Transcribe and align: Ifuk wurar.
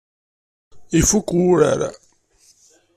Ifuk 0.99 1.27
wurar. 1.39 1.79